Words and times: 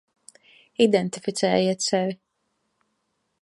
Identificējiet 0.85 1.87
sevi. 1.89 2.17